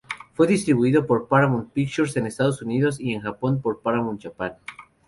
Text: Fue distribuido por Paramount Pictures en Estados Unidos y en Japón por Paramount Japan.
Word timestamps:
Fue 0.33 0.47
distribuido 0.47 1.05
por 1.05 1.27
Paramount 1.27 1.69
Pictures 1.73 2.17
en 2.17 2.25
Estados 2.25 2.59
Unidos 2.63 2.99
y 2.99 3.13
en 3.13 3.21
Japón 3.21 3.61
por 3.61 3.81
Paramount 3.83 4.19
Japan. 4.19 4.53